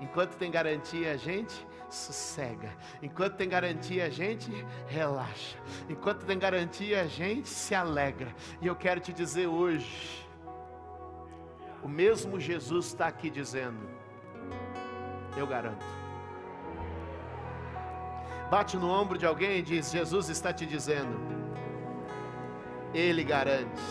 Enquanto 0.00 0.36
tem 0.36 0.50
garantia, 0.50 1.12
a 1.12 1.16
gente 1.16 1.54
sossega. 1.88 2.70
Enquanto 3.02 3.36
tem 3.36 3.48
garantia, 3.48 4.06
a 4.06 4.10
gente 4.10 4.50
relaxa. 4.86 5.56
Enquanto 5.88 6.24
tem 6.24 6.38
garantia, 6.38 7.02
a 7.02 7.06
gente 7.06 7.48
se 7.48 7.74
alegra. 7.74 8.34
E 8.60 8.66
eu 8.66 8.74
quero 8.74 9.00
te 9.00 9.12
dizer 9.12 9.46
hoje, 9.46 10.26
o 11.82 11.88
mesmo 11.88 12.40
Jesus 12.40 12.86
está 12.86 13.06
aqui 13.06 13.30
dizendo: 13.30 13.88
Eu 15.36 15.46
garanto. 15.46 15.84
Bate 18.50 18.76
no 18.76 18.88
ombro 18.90 19.18
de 19.18 19.26
alguém 19.26 19.58
e 19.58 19.62
diz: 19.62 19.90
Jesus 19.90 20.28
está 20.28 20.52
te 20.52 20.66
dizendo. 20.66 21.18
Ele 22.92 23.24
garante. 23.24 23.82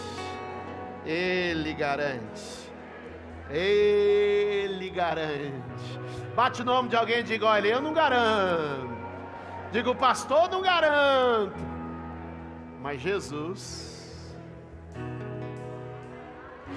Ele 1.06 1.74
garante. 1.74 2.72
Ele 3.50 4.23
garante. 4.94 6.00
Bate 6.36 6.62
o 6.62 6.66
nome 6.66 6.90
de 6.90 6.96
alguém 6.96 7.20
e 7.20 7.24
diga: 7.24 7.46
Olha, 7.46 7.68
eu 7.68 7.82
não 7.82 7.94
garanto. 7.94 8.94
Diga: 9.72 9.92
O 9.92 9.96
pastor 9.96 10.50
não 10.50 10.62
garanto. 10.62 11.56
Mas 12.82 13.02
Jesus. 13.02 14.26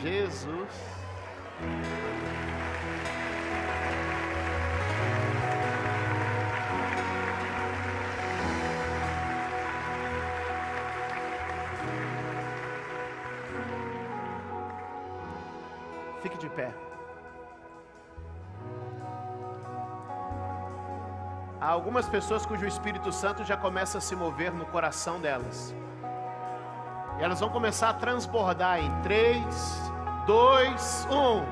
Jesus. 0.03 0.97
Fique 16.23 16.39
de 16.39 16.49
pé. 16.51 16.86
Há 21.67 21.71
algumas 21.71 22.09
pessoas 22.09 22.47
cujo 22.47 22.65
Espírito 22.65 23.11
Santo 23.11 23.43
já 23.43 23.57
começa 23.57 23.99
a 23.99 24.01
se 24.01 24.15
mover 24.15 24.53
no 24.53 24.65
coração 24.67 25.19
delas. 25.19 25.75
E 27.19 27.25
elas 27.25 27.41
vão 27.41 27.49
começar 27.49 27.89
a 27.89 27.95
transbordar 27.95 28.79
em 28.79 29.03
3, 29.03 29.45
2, 30.29 31.09
1. 31.11 31.45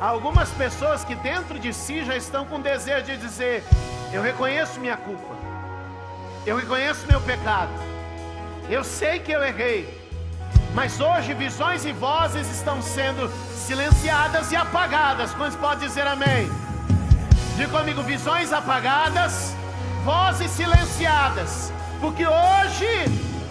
Há 0.00 0.06
algumas 0.06 0.48
pessoas 0.50 1.04
que 1.04 1.16
dentro 1.16 1.58
de 1.58 1.74
si 1.74 2.04
já 2.04 2.14
estão 2.14 2.46
com 2.46 2.60
desejo 2.60 3.06
de 3.06 3.16
dizer: 3.16 3.64
Eu 4.12 4.22
reconheço 4.22 4.78
minha 4.78 4.96
culpa, 4.96 5.34
eu 6.46 6.54
reconheço 6.54 7.04
meu 7.08 7.20
pecado, 7.20 7.72
eu 8.70 8.84
sei 8.84 9.18
que 9.18 9.32
eu 9.32 9.42
errei, 9.42 10.07
mas 10.74 11.00
hoje 11.00 11.34
visões 11.34 11.84
e 11.84 11.92
vozes 11.92 12.50
estão 12.50 12.80
sendo 12.82 13.30
silenciadas 13.54 14.52
e 14.52 14.56
apagadas. 14.56 15.34
Quantos 15.34 15.56
pode 15.56 15.80
dizer 15.80 16.06
amém? 16.06 16.50
Diga 17.56 17.78
comigo: 17.78 18.02
visões 18.02 18.52
apagadas, 18.52 19.54
vozes 20.04 20.50
silenciadas. 20.50 21.72
Porque 22.00 22.24
hoje 22.26 22.86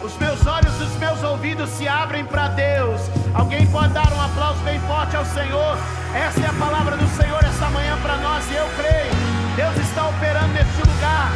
os 0.04 0.16
meus 0.18 0.46
olhos 0.46 0.80
e 0.80 0.84
os 0.84 0.96
meus 0.96 1.24
ouvidos 1.24 1.70
se 1.72 1.88
abrem 1.88 2.24
para 2.24 2.48
Deus. 2.50 3.02
Alguém 3.34 3.68
pode 3.68 3.94
dar 3.94 4.12
um 4.14 4.22
aplauso 4.22 4.60
bem 4.62 4.80
forte 4.82 5.16
ao 5.16 5.26
Senhor? 5.26 5.78
Essa 6.14 6.40
é 6.40 6.48
a 6.48 6.54
palavra 6.54 6.96
do 6.96 7.08
Senhor 7.10 7.44
esta 7.44 7.70
manhã 7.70 7.98
para 8.02 8.18
nós 8.18 8.50
e 8.50 8.56
eu 8.56 8.68
creio. 8.78 9.12
Deus 9.56 9.76
está 9.88 10.08
operando 10.08 10.54
neste 10.54 10.88
lugar. 10.88 11.32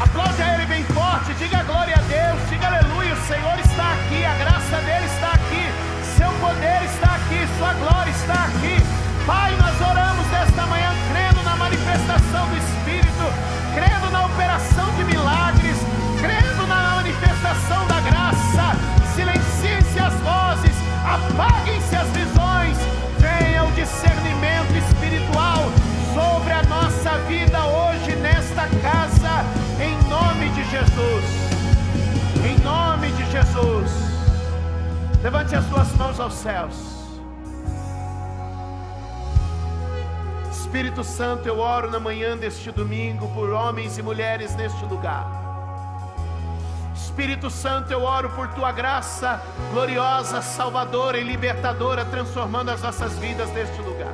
Aplaude 0.00 0.42
a 0.42 0.54
Ele 0.54 0.66
bem 0.66 0.84
forte, 0.84 1.34
diga 1.34 1.62
glória 1.64 1.94
a 1.94 2.00
Deus, 2.00 2.48
diga 2.48 2.66
aleluia. 2.66 2.87
Senhor 3.16 3.58
está 3.58 3.92
aqui, 3.92 4.24
a 4.24 4.34
graça 4.34 4.76
dele 4.82 5.06
está 5.06 5.32
aqui, 5.32 5.64
seu 6.16 6.30
poder 6.40 6.84
está 6.84 7.07
Levante 35.22 35.54
as 35.54 35.64
suas 35.64 35.92
mãos 35.94 36.20
aos 36.20 36.34
céus. 36.34 36.74
Espírito 40.50 41.02
Santo, 41.02 41.48
eu 41.48 41.58
oro 41.58 41.90
na 41.90 41.98
manhã 41.98 42.36
deste 42.36 42.70
domingo 42.70 43.28
por 43.34 43.50
homens 43.50 43.98
e 43.98 44.02
mulheres 44.02 44.54
neste 44.54 44.84
lugar. 44.84 45.26
Espírito 46.94 47.50
Santo, 47.50 47.92
eu 47.92 48.02
oro 48.02 48.30
por 48.30 48.48
tua 48.48 48.70
graça 48.70 49.42
gloriosa, 49.72 50.40
salvadora 50.40 51.18
e 51.18 51.24
libertadora, 51.24 52.04
transformando 52.04 52.70
as 52.70 52.82
nossas 52.82 53.18
vidas 53.18 53.50
neste 53.52 53.80
lugar 53.82 54.12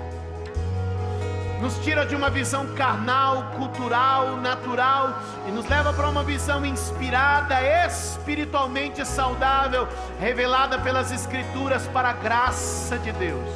nos 1.65 1.79
tira 1.79 2.05
de 2.05 2.15
uma 2.15 2.29
visão 2.29 2.67
carnal, 2.75 3.45
cultural, 3.57 4.37
natural 4.37 5.19
e 5.49 5.51
nos 5.51 5.67
leva 5.67 5.95
para 5.95 6.11
uma 6.11 6.23
visão 6.23 6.63
inspirada, 6.67 7.57
espiritualmente 7.87 9.03
saudável, 9.07 9.89
revelada 10.21 10.79
pelas 10.79 11.11
Escrituras 11.11 11.87
para 11.87 12.11
a 12.11 12.13
graça 12.13 12.99
de 12.99 13.11
Deus. 13.13 13.49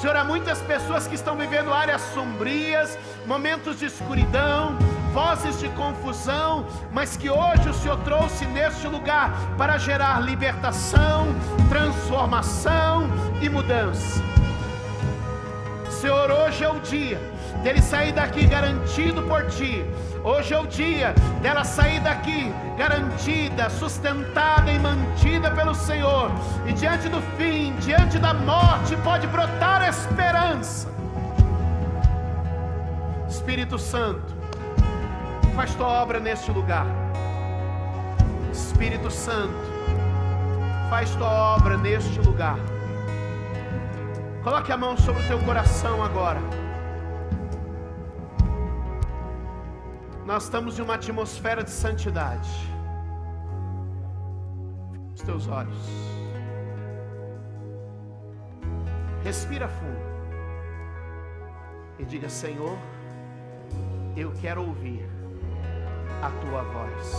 Senhor, 0.00 0.14
há 0.14 0.22
muitas 0.22 0.62
pessoas 0.62 1.08
que 1.08 1.16
estão 1.16 1.36
vivendo 1.36 1.74
áreas 1.74 2.02
sombrias, 2.14 2.96
momentos 3.26 3.80
de 3.80 3.86
escuridão, 3.86 4.78
vozes 5.12 5.58
de 5.58 5.68
confusão, 5.70 6.68
mas 6.92 7.16
que 7.16 7.28
hoje 7.28 7.68
o 7.68 7.74
Senhor 7.74 7.98
trouxe 8.04 8.46
neste 8.46 8.86
lugar 8.86 9.56
para 9.58 9.76
gerar 9.76 10.20
libertação, 10.20 11.34
transformação 11.68 13.08
e 13.42 13.48
mudança. 13.48 14.43
Senhor, 16.04 16.30
hoje 16.30 16.62
é 16.62 16.68
o 16.68 16.78
dia 16.80 17.18
dele 17.62 17.80
sair 17.80 18.12
daqui 18.12 18.46
garantido 18.46 19.22
por 19.22 19.46
ti. 19.46 19.82
Hoje 20.22 20.52
é 20.52 20.58
o 20.58 20.66
dia 20.66 21.14
dela 21.40 21.64
sair 21.64 21.98
daqui 22.00 22.52
garantida, 22.76 23.70
sustentada 23.70 24.70
e 24.70 24.78
mantida 24.78 25.50
pelo 25.52 25.74
Senhor. 25.74 26.30
E 26.66 26.74
diante 26.74 27.08
do 27.08 27.22
fim, 27.38 27.74
diante 27.76 28.18
da 28.18 28.34
morte, 28.34 28.94
pode 28.96 29.26
brotar 29.28 29.88
esperança. 29.88 30.90
Espírito 33.26 33.78
Santo, 33.78 34.34
faz 35.56 35.74
tua 35.74 35.88
obra 35.88 36.20
neste 36.20 36.50
lugar. 36.50 36.86
Espírito 38.52 39.10
Santo, 39.10 39.56
faz 40.90 41.08
tua 41.14 41.56
obra 41.56 41.78
neste 41.78 42.20
lugar. 42.20 42.58
Coloque 44.44 44.70
a 44.70 44.76
mão 44.76 44.94
sobre 44.94 45.22
o 45.22 45.26
teu 45.26 45.38
coração 45.40 46.04
agora. 46.04 46.38
Nós 50.26 50.44
estamos 50.44 50.78
em 50.78 50.82
uma 50.82 50.96
atmosfera 50.96 51.64
de 51.64 51.70
santidade. 51.70 52.50
Os 55.14 55.22
teus 55.22 55.48
olhos. 55.48 55.78
Respira 59.22 59.66
fundo. 59.66 60.04
E 61.98 62.04
diga: 62.04 62.28
Senhor, 62.28 62.76
eu 64.14 64.30
quero 64.42 64.62
ouvir 64.62 65.08
a 66.22 66.30
tua 66.42 66.62
voz. 66.64 67.16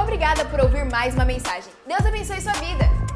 Obrigada 0.00 0.44
por 0.44 0.60
ouvir 0.60 0.84
mais 0.84 1.14
uma 1.14 1.24
mensagem. 1.24 1.72
Deus 1.84 2.06
abençoe 2.06 2.40
sua 2.40 2.52
vida. 2.52 3.09